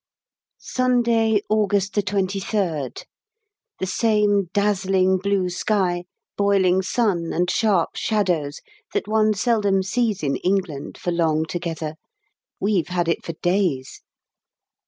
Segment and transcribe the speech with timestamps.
[0.57, 3.03] Sunday, August 23rd.
[3.77, 8.61] The same dazzling blue sky, boiling sun, and sharp shadows
[8.95, 11.97] that one seldom sees in England for long together;
[12.59, 14.01] we've had it for days.